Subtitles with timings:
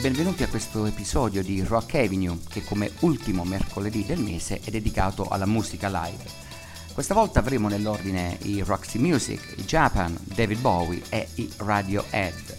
[0.00, 5.28] Benvenuti a questo episodio di Rock Avenue che come ultimo mercoledì del mese è dedicato
[5.28, 6.24] alla musica live.
[6.94, 12.56] Questa volta avremo nell'ordine i Roxy Music, i Japan, David Bowie e i Radiohead.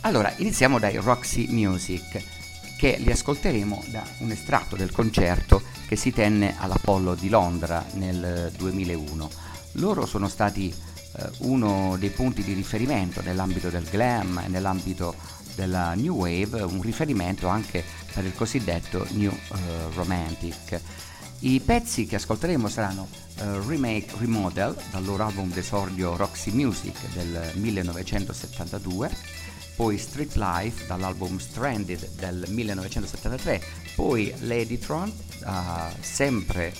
[0.00, 2.24] Allora, iniziamo dai Roxy Music
[2.78, 8.50] che li ascolteremo da un estratto del concerto che si tenne all'Apollo di Londra nel
[8.56, 9.30] 2001.
[9.72, 10.74] Loro sono stati
[11.16, 15.14] eh, uno dei punti di riferimento nell'ambito del glam e nell'ambito
[15.54, 19.56] della New Wave, un riferimento anche per il cosiddetto New uh,
[19.94, 20.80] Romantic.
[21.40, 23.08] I pezzi che ascolteremo saranno
[23.38, 29.10] uh, Remake Remodel dal loro album d'esordio Roxy Music del 1972,
[29.76, 33.62] poi Street Life dall'album Stranded del 1973,
[33.94, 35.12] poi Ladytron,
[35.44, 35.52] uh,
[36.00, 36.72] sempre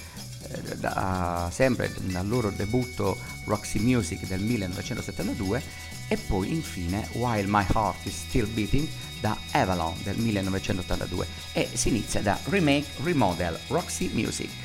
[0.77, 5.63] da, sempre dal loro debutto Roxy Music del 1972
[6.09, 8.89] e poi infine While My Heart is Still Beating
[9.21, 14.64] da Avalon del 1982 e si inizia da Remake Remodel Roxy Music.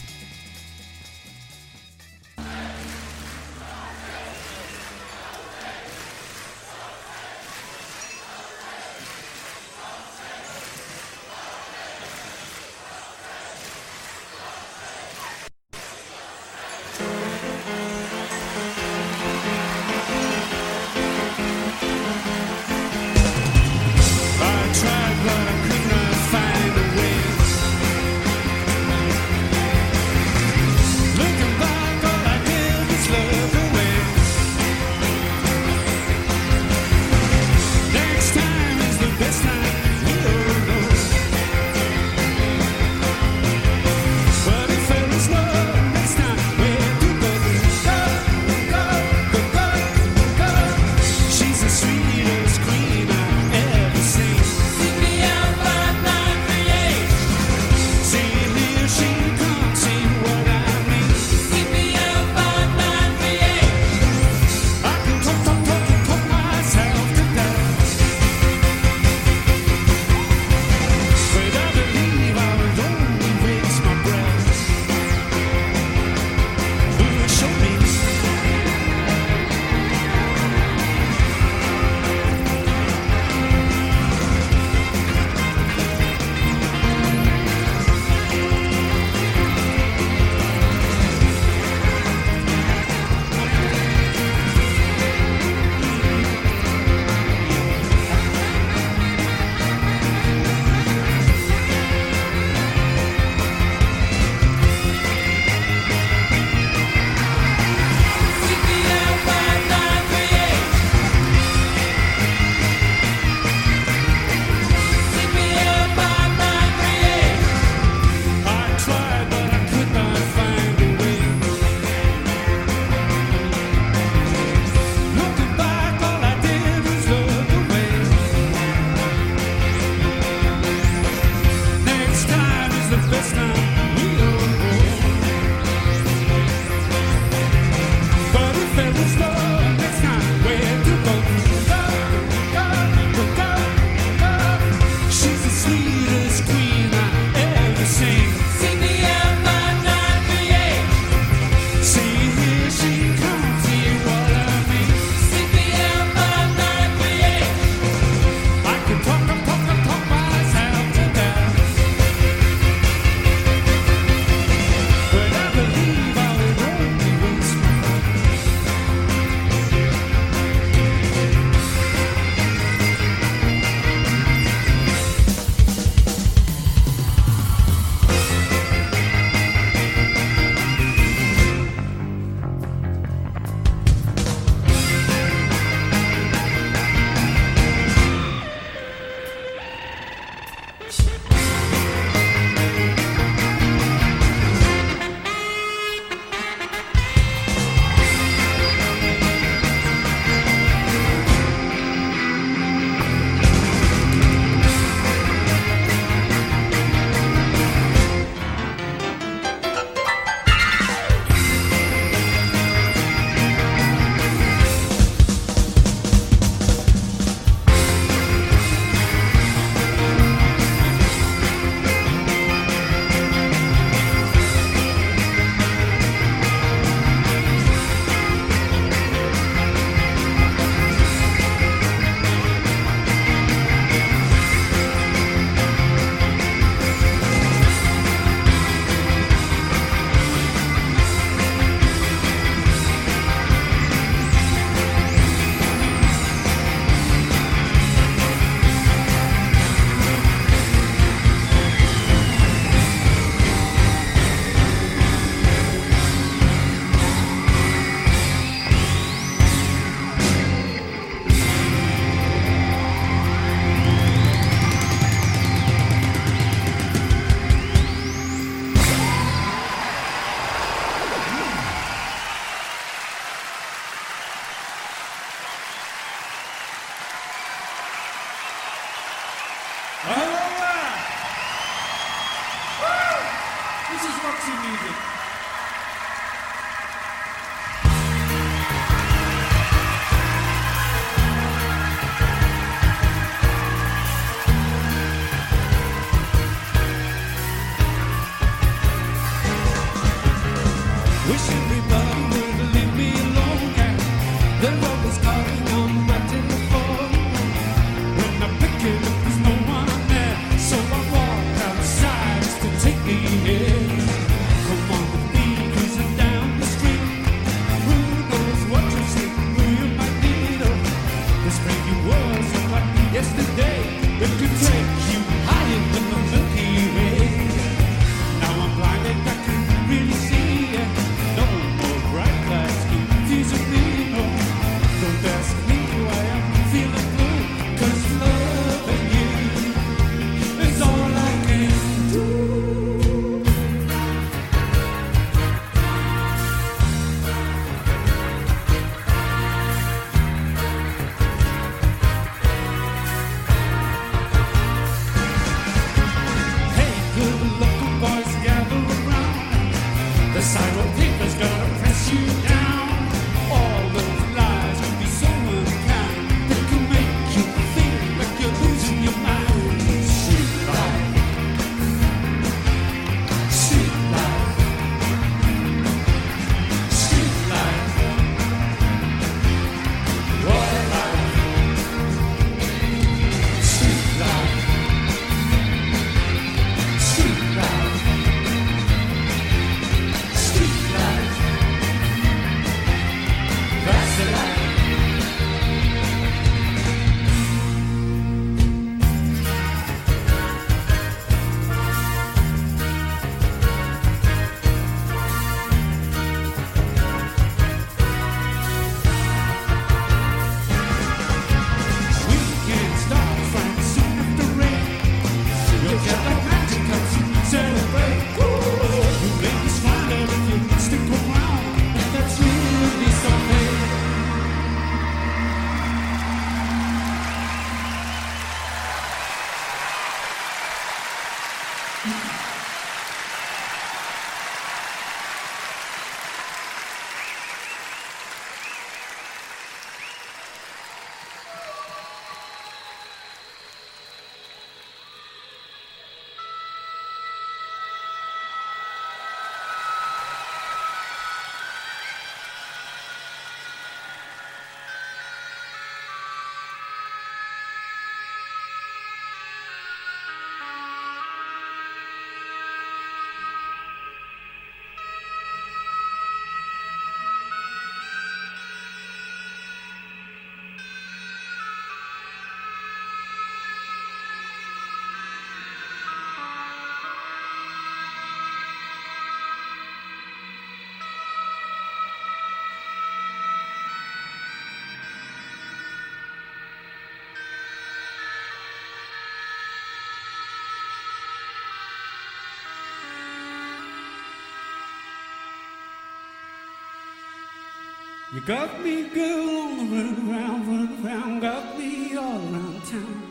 [498.39, 503.21] You got me, girl, on the run around, run around, got me all around town.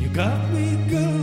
[0.00, 1.15] You got me, girl.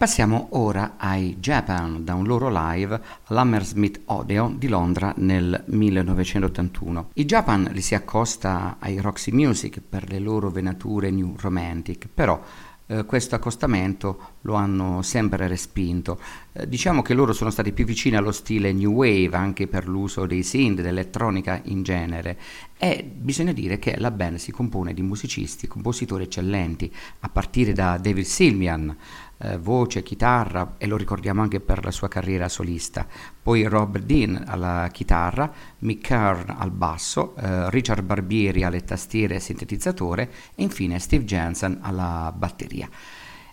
[0.00, 7.10] Passiamo ora ai Japan, da un loro live all'Hammersmith Odeon di Londra nel 1981.
[7.12, 12.42] I Japan li si accosta ai Roxy Music per le loro venature new romantic, però
[12.86, 16.18] eh, questo accostamento lo hanno sempre respinto.
[16.52, 20.24] Eh, diciamo che loro sono stati più vicini allo stile New Wave anche per l'uso
[20.24, 22.38] dei synth, dell'elettronica in genere
[22.78, 27.98] e bisogna dire che la band si compone di musicisti, compositori eccellenti, a partire da
[27.98, 28.96] David Silmian,
[29.42, 33.06] eh, voce, chitarra e lo ricordiamo anche per la sua carriera solista.
[33.42, 39.40] Poi Rob Dean alla chitarra, Mick Kern al basso, eh, Richard Barbieri alle tastiere e
[39.40, 42.88] sintetizzatore e infine Steve Jensen alla batteria.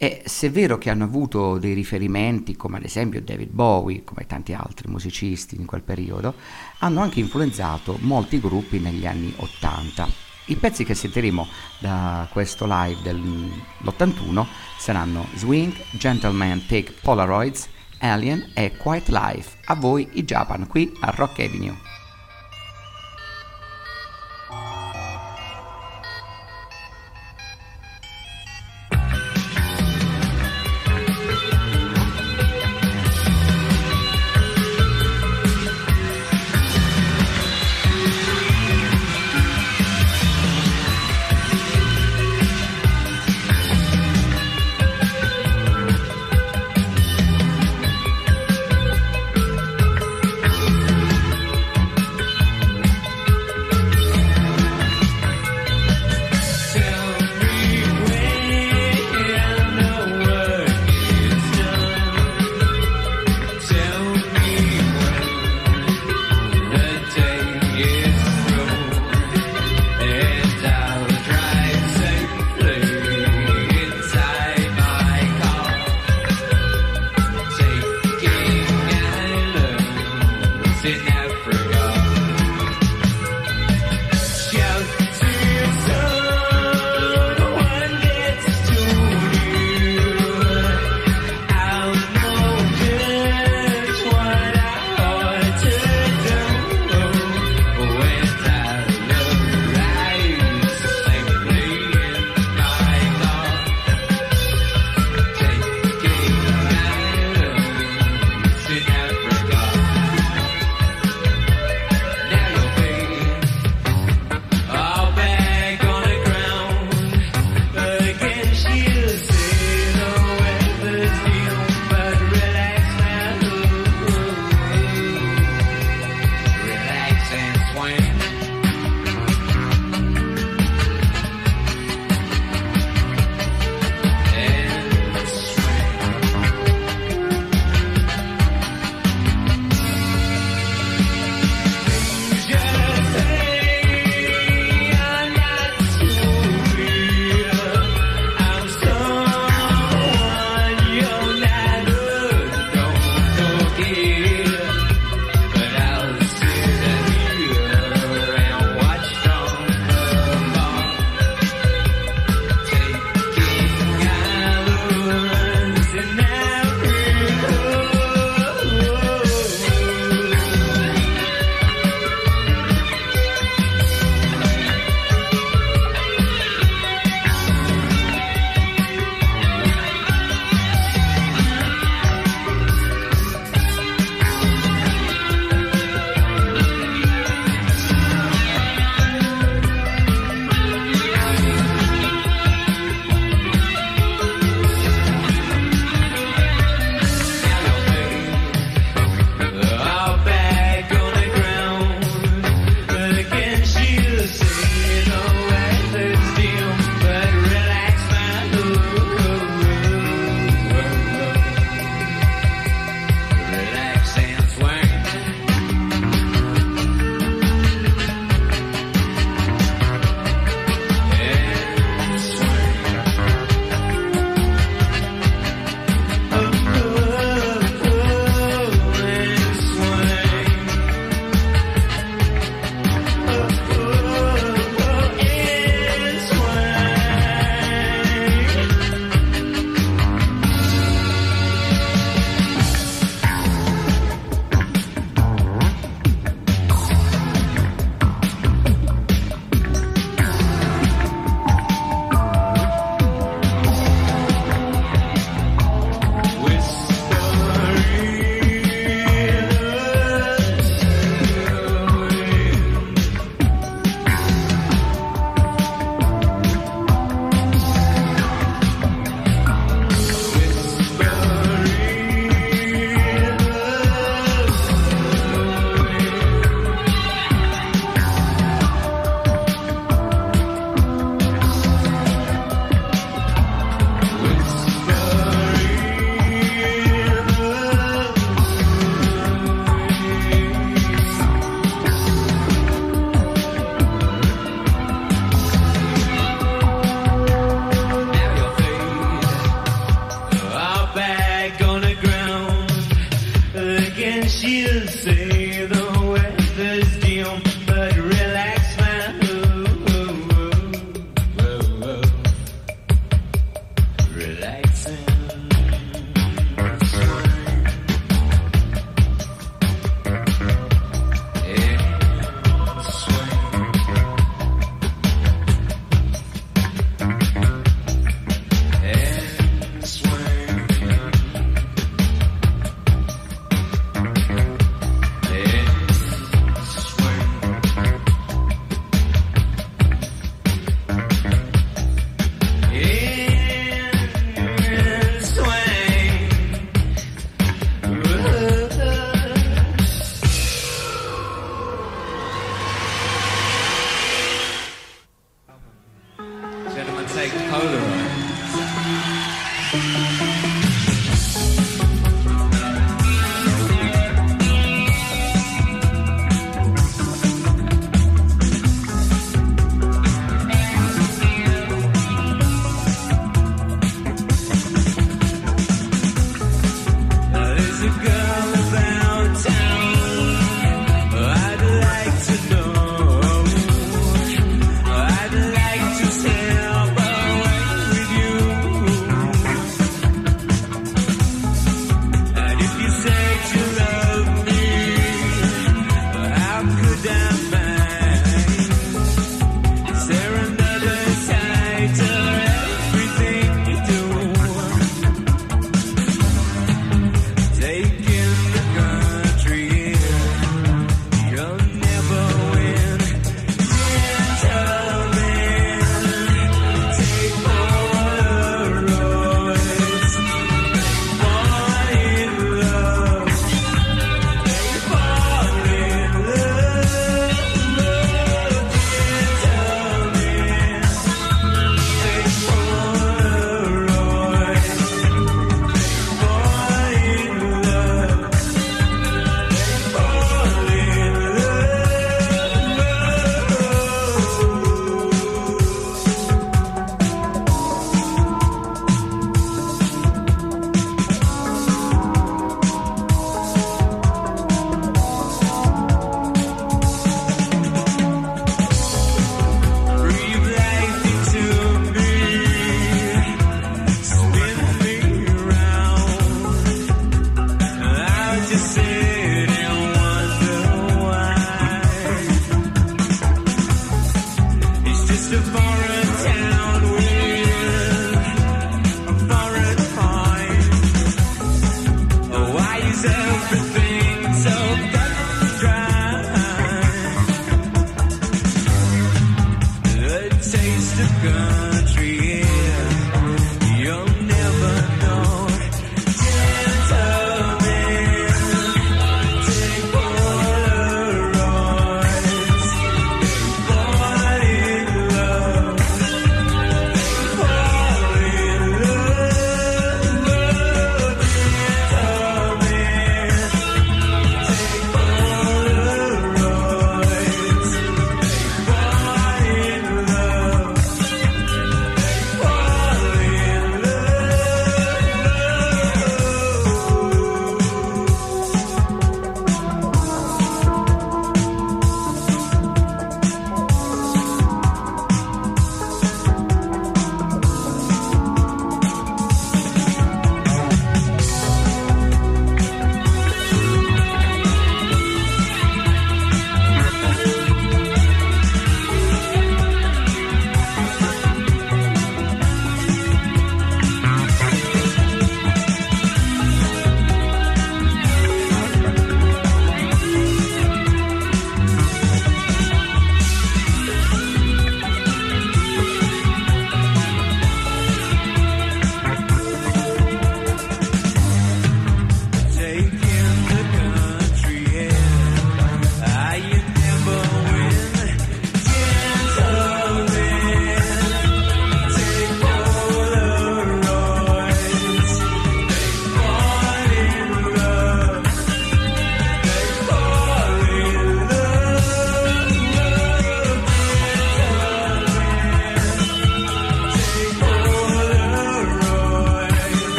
[0.00, 4.26] E se è vero che hanno avuto dei riferimenti, come ad esempio David Bowie, come
[4.26, 6.34] tanti altri musicisti in quel periodo,
[6.78, 10.27] hanno anche influenzato molti gruppi negli anni 80.
[10.48, 11.46] I pezzi che sentiremo
[11.78, 14.46] da questo live dell'81
[14.78, 19.58] saranno Swing, Gentleman Take Polaroids, Alien e Quiet Life.
[19.66, 21.97] A voi i Japan qui a Rock Avenue.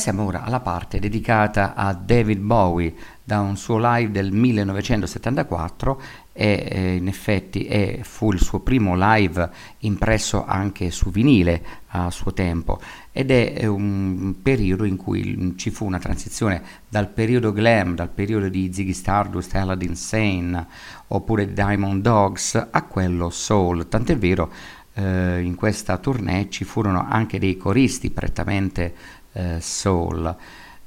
[0.00, 6.00] Passiamo ora alla parte dedicata a David Bowie da un suo live del 1974
[6.32, 12.10] e eh, in effetti è, fu il suo primo live impresso anche su vinile a
[12.10, 12.80] suo tempo.
[13.12, 18.48] Ed è un periodo in cui ci fu una transizione dal periodo glam, dal periodo
[18.48, 20.66] di Ziggy Stardust, Aladdin Sane
[21.08, 24.50] oppure Diamond Dogs a quello soul, tant'è vero
[24.94, 29.18] eh, in questa tournée ci furono anche dei coristi prettamente
[29.58, 30.36] soul.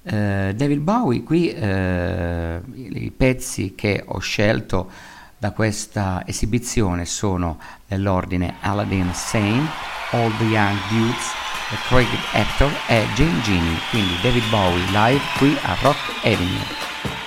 [0.05, 4.89] Eh, David Bowie qui eh, i pezzi che ho scelto
[5.37, 9.65] da questa esibizione sono nell'ordine Aladdin Sane,
[10.11, 11.31] All the Young Dudes,
[11.87, 17.22] Craig Hector e Jane Genie, quindi David Bowie live qui a Rock Avenue.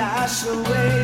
[0.00, 0.94] Dash away,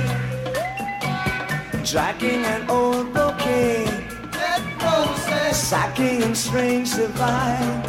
[1.84, 3.84] dragging an old bouquet,
[4.32, 7.82] dead roses, sacking and strange divine.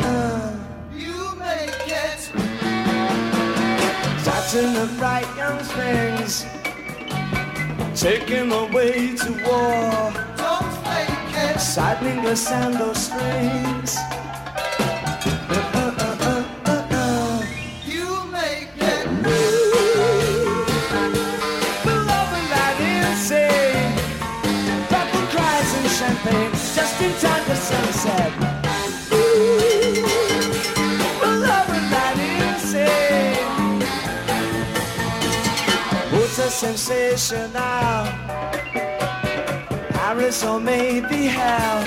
[0.00, 0.56] Uh.
[1.04, 2.20] You make it.
[4.24, 6.46] Touching the bright young things,
[7.94, 10.12] taking away to war.
[10.42, 11.60] Don't fake it.
[11.60, 13.98] Sidling the sandal strings.
[36.58, 38.04] sensational.
[39.92, 41.84] Paris or maybe hell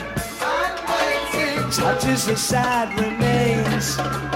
[1.72, 4.31] touches the sad remains.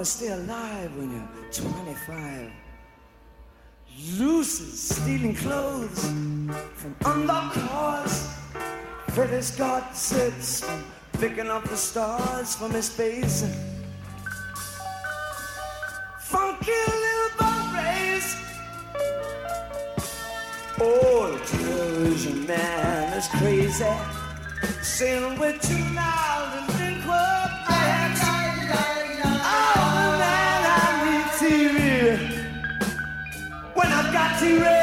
[0.00, 2.50] To stay alive when you're 25.
[4.18, 6.04] Lucy's stealing clothes
[6.72, 8.32] from undercars.
[9.10, 10.64] Freddie Scott sits
[11.12, 13.44] picking up the stars from his face.
[16.20, 16.72] Funky
[17.04, 18.36] little race.
[20.80, 23.84] Oh, the television man is crazy.
[24.80, 26.69] Sailing with two loud
[34.40, 34.79] mighty rain.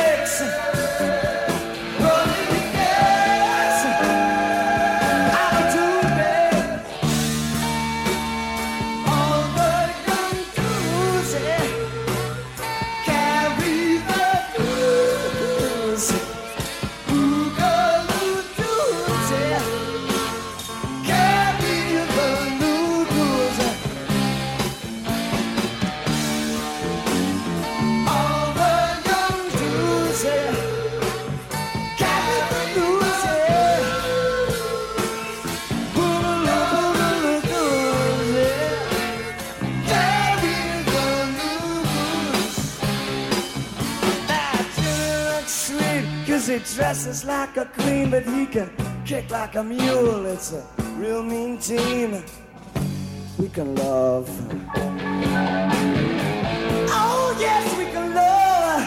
[46.78, 48.70] Dresses like a queen, but he can
[49.04, 50.28] kick like a mule.
[50.28, 50.64] It's a
[50.96, 52.24] real mean team.
[53.40, 54.30] We can love.
[57.02, 58.86] Oh, yes, we can love.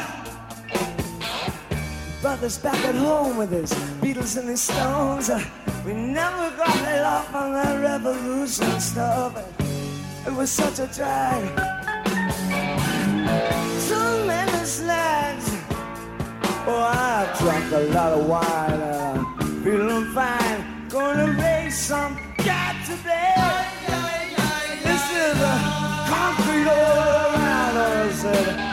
[2.22, 5.28] Brothers back at home with his Beatles and his Stones.
[5.84, 9.34] We never got laid off on that revolution stuff.
[10.24, 11.42] It was such a drag.
[13.80, 14.49] So many.
[16.72, 18.80] Oh, I drank a lot of wine.
[18.80, 19.24] Uh,
[19.64, 20.86] feeling fine.
[20.88, 23.34] Gonna raise some cat today.
[24.84, 25.56] This is a
[26.12, 28.24] concrete all around us.
[28.24, 28.70] uh,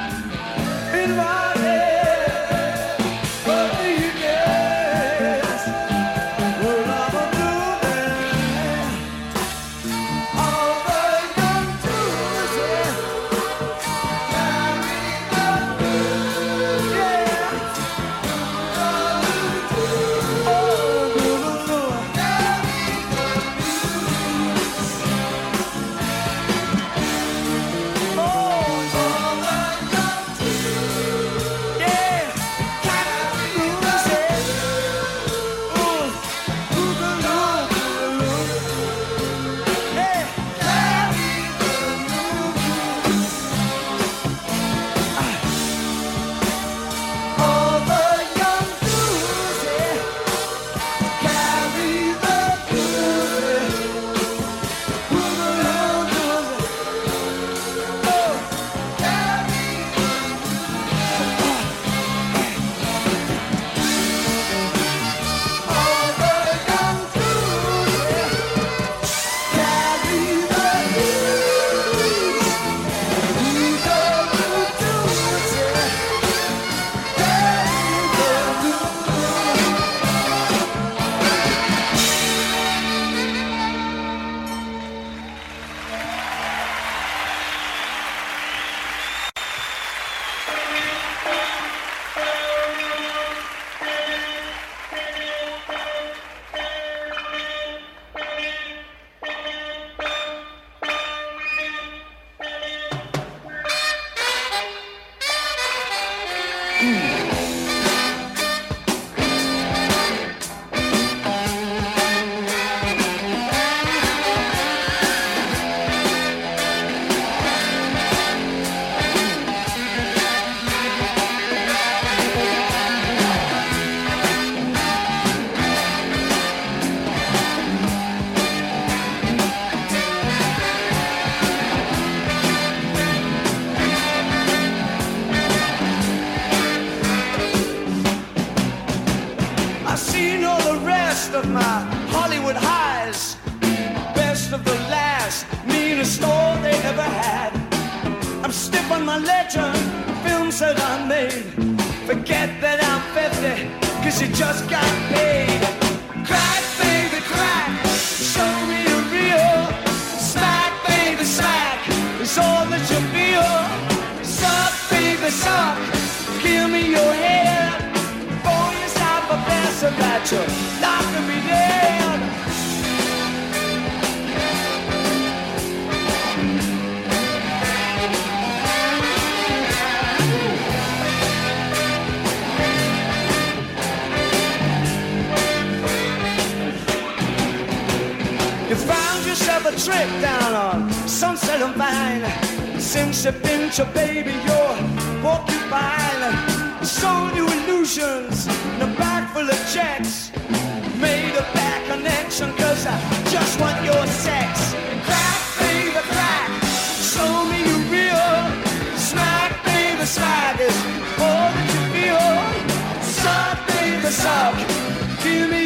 [215.23, 215.56] Give me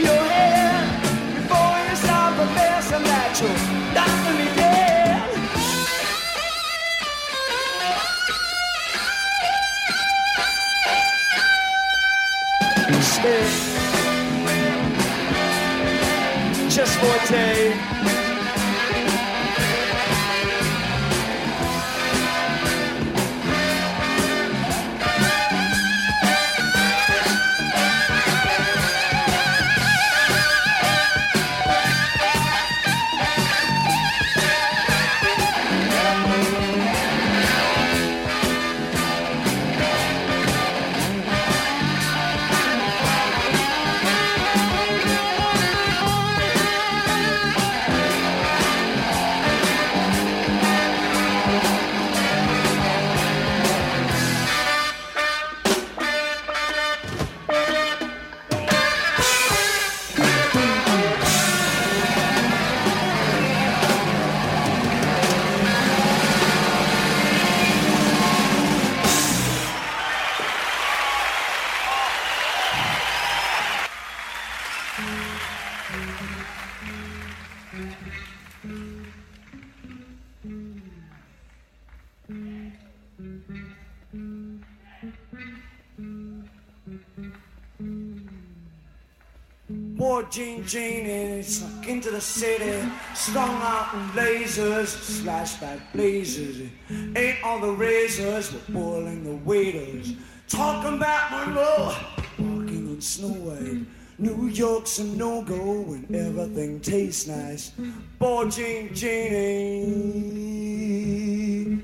[93.92, 96.70] strung out in lasers, slashback blazers.
[97.16, 100.14] Ate all the razors, were boiling the waiters.
[100.48, 101.96] Talking about Monroe,
[102.40, 103.86] walking on Snow White.
[104.18, 107.72] New York's a no-go when everything tastes nice.
[108.20, 108.90] Poor Jean.
[109.02, 109.86] Eh?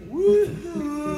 [0.09, 1.17] Woo-hoo.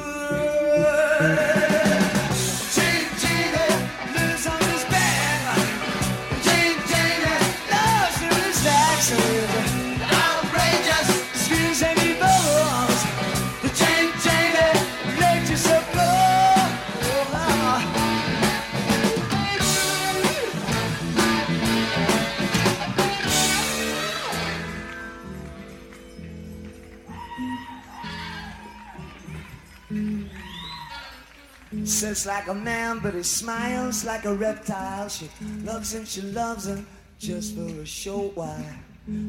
[31.99, 35.09] Says like a man, but he smiles like a reptile.
[35.09, 35.29] She
[35.65, 36.87] loves him, she loves him
[37.19, 38.63] just for a short while.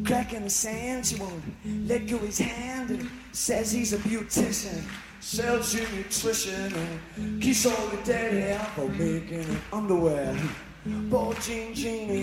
[0.04, 1.42] Crack in the sand, she won't
[1.88, 2.90] let go his hand.
[2.90, 4.84] And says he's a beautician,
[5.18, 6.72] sells you nutrition,
[7.16, 10.38] and keeps all the daddy out for making underwear.
[11.10, 12.20] Poor Jean Jean.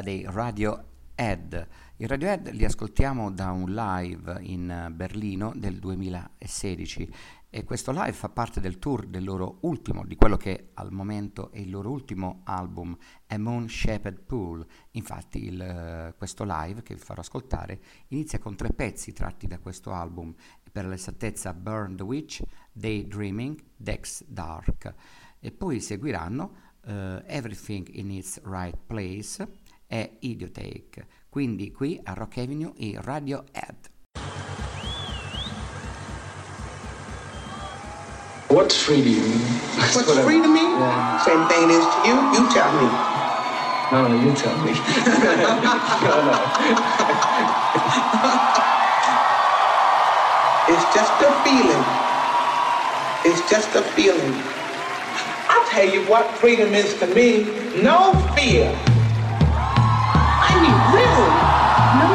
[0.00, 1.68] Volta dei Radiohead.
[1.96, 7.14] I Radiohead li ascoltiamo da un live in Berlino del 2016
[7.50, 11.50] e questo live fa parte del tour del loro ultimo, di quello che al momento
[11.52, 12.96] è il loro ultimo album,
[13.26, 14.64] A Moon Shaped Pool.
[14.92, 19.58] Infatti il, eh, questo live che vi farò ascoltare inizia con tre pezzi tratti da
[19.58, 20.34] questo album,
[20.72, 22.42] per l'esattezza Burn the Witch,
[22.72, 24.94] Daydreaming, Dex Dark
[25.40, 29.59] e poi seguiranno uh, Everything in its Right Place
[29.90, 31.06] e Idiotake.
[31.28, 33.88] Quindi qui a Rock Avenue i Radiohead.
[38.48, 39.22] What's free to you?
[39.78, 40.60] What's what I- free to me?
[40.62, 41.18] Yeah.
[41.24, 42.16] Same thing is to you.
[42.34, 42.88] You tell me.
[43.92, 44.72] No, no, you tell me.
[44.72, 46.36] no, no.
[50.68, 51.84] It's just a feeling.
[53.24, 54.34] It's just a feeling.
[55.48, 57.44] I'll tell you what freedom is to me.
[57.82, 58.70] No fear.
[60.60, 61.40] I mean, really,
[61.96, 62.09] no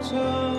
[0.00, 0.49] return.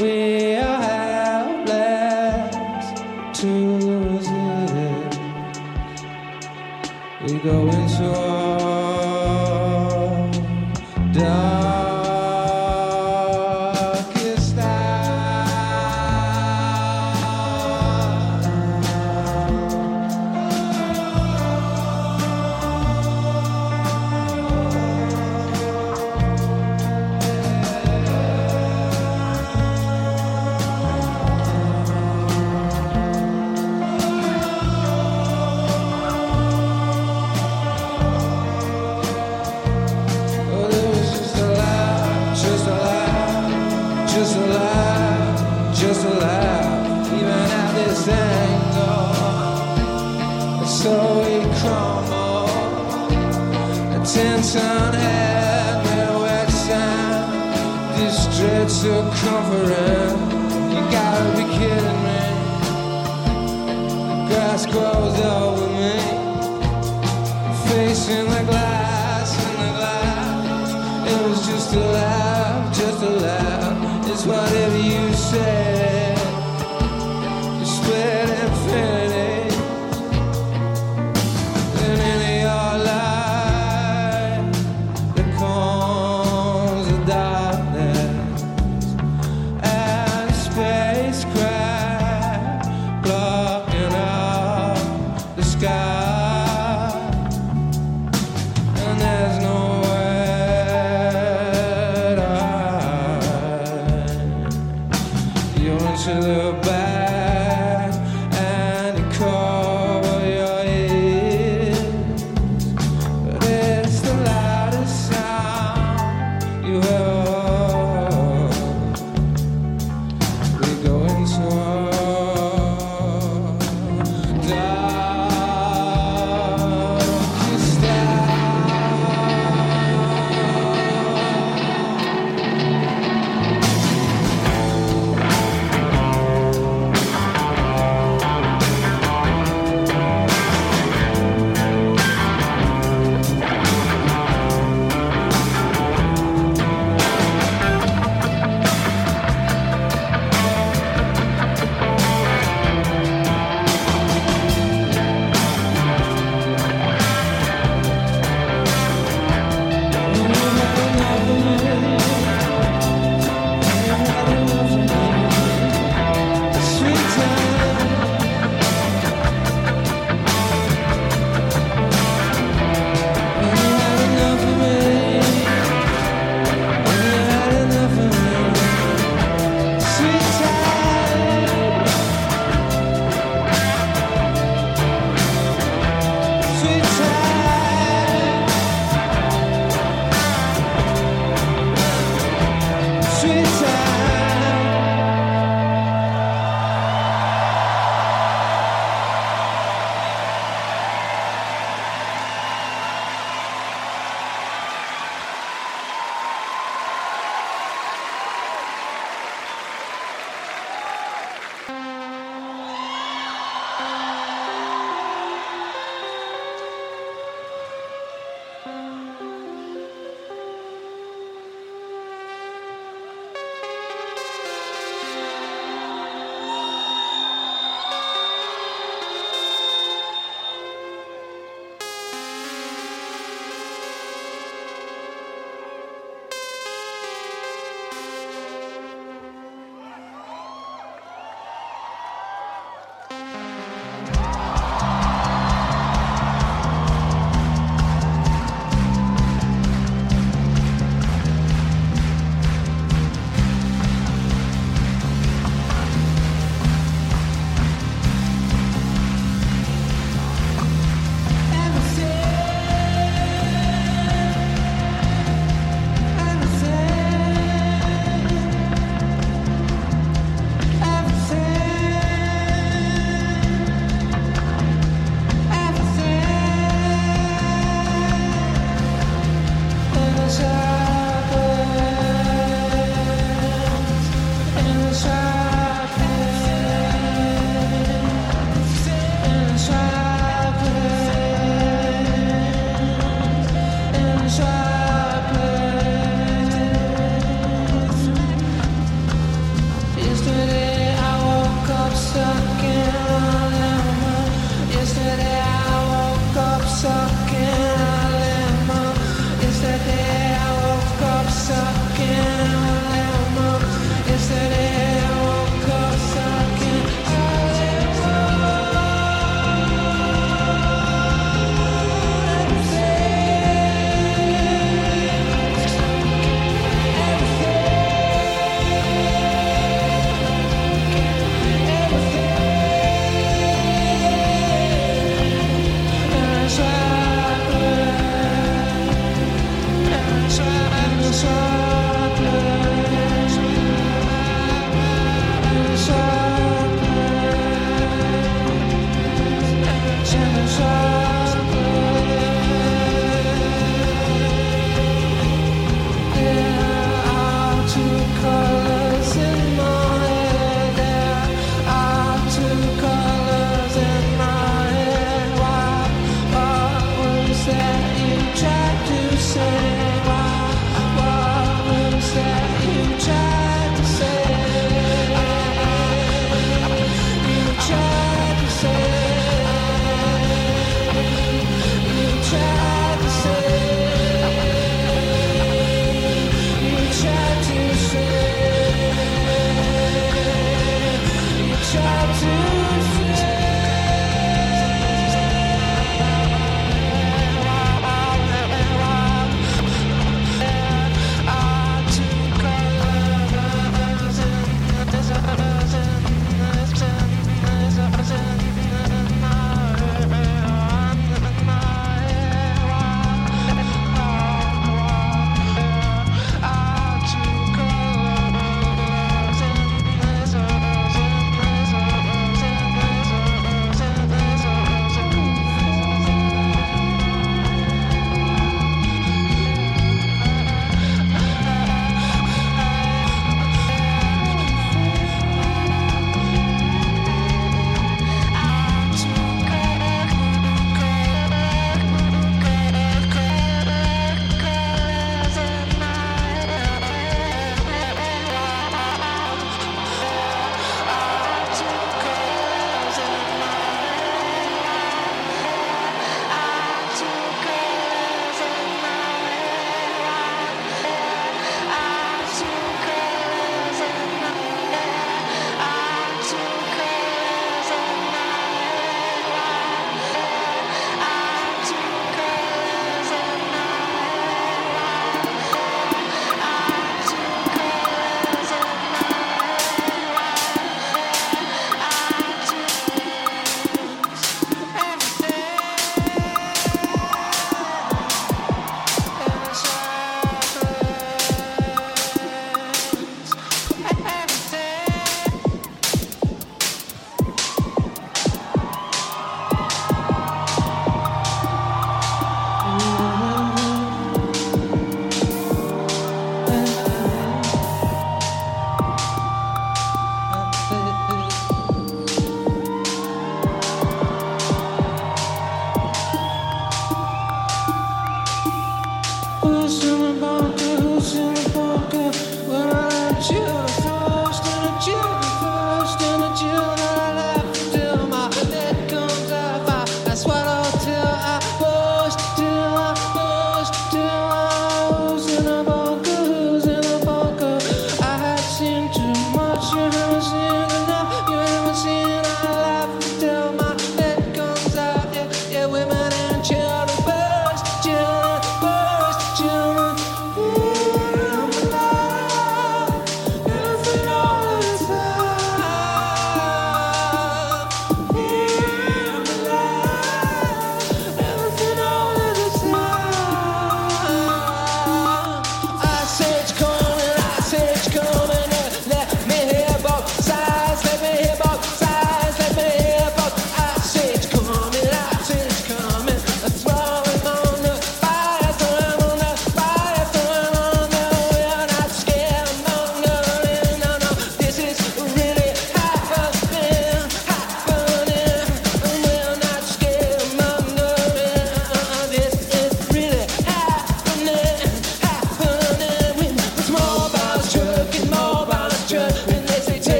[0.00, 2.54] We are helpless
[3.40, 3.50] to
[4.08, 5.20] resist.
[7.26, 8.27] We go into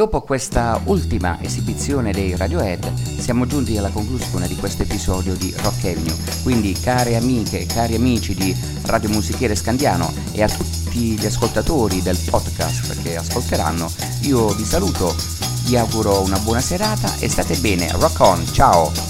[0.00, 5.84] dopo questa ultima esibizione dei Radiohead siamo giunti alla conclusione di questo episodio di Rock
[5.84, 6.16] Avenue.
[6.42, 8.56] Quindi care amiche e cari amici di
[8.86, 15.14] Radio Musichiere Scandiano e a tutti gli ascoltatori del podcast che ascolteranno, io vi saluto,
[15.64, 17.90] vi auguro una buona serata e state bene.
[17.92, 19.09] Rock on, ciao!